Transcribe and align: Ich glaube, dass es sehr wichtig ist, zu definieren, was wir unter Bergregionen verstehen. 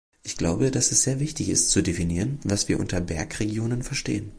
Ich 0.23 0.35
glaube, 0.35 0.71
dass 0.71 0.91
es 0.91 1.03
sehr 1.03 1.19
wichtig 1.19 1.49
ist, 1.49 1.69
zu 1.69 1.83
definieren, 1.83 2.39
was 2.43 2.67
wir 2.67 2.79
unter 2.79 2.99
Bergregionen 3.01 3.83
verstehen. 3.83 4.29